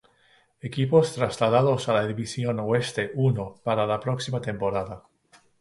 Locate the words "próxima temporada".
3.99-5.03